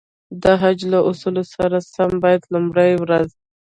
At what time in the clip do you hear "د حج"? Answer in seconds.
0.41-0.79